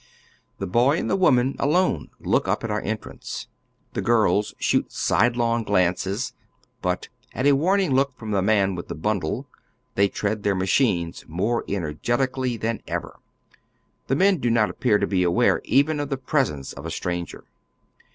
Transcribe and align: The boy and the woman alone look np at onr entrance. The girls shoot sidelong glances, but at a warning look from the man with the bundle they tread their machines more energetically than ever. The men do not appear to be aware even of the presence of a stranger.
The 0.57 0.65
boy 0.65 0.97
and 0.97 1.07
the 1.11 1.15
woman 1.15 1.55
alone 1.59 2.09
look 2.19 2.45
np 2.47 2.63
at 2.63 2.69
onr 2.71 2.83
entrance. 2.83 3.47
The 3.93 4.01
girls 4.01 4.55
shoot 4.57 4.91
sidelong 4.91 5.63
glances, 5.63 6.33
but 6.81 7.09
at 7.35 7.45
a 7.45 7.51
warning 7.51 7.93
look 7.93 8.17
from 8.17 8.31
the 8.31 8.41
man 8.41 8.73
with 8.73 8.87
the 8.87 8.95
bundle 8.95 9.47
they 9.93 10.07
tread 10.07 10.41
their 10.41 10.55
machines 10.55 11.23
more 11.27 11.63
energetically 11.67 12.57
than 12.57 12.81
ever. 12.87 13.19
The 14.07 14.15
men 14.15 14.37
do 14.39 14.49
not 14.49 14.71
appear 14.71 14.97
to 14.97 15.05
be 15.05 15.21
aware 15.21 15.61
even 15.65 15.99
of 15.99 16.09
the 16.09 16.17
presence 16.17 16.73
of 16.73 16.87
a 16.87 16.89
stranger. 16.89 17.43